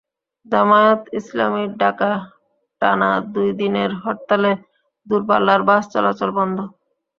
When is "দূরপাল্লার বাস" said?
5.07-5.83